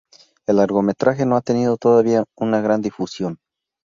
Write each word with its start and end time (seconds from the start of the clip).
El 0.47 0.55
largometraje 0.55 1.27
no 1.27 1.35
ha 1.37 1.41
tenido 1.41 1.77
todavía 1.77 2.25
una 2.37 2.59
gran 2.59 2.81
difusión. 2.81 3.37